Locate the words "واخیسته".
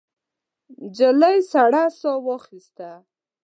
2.27-2.89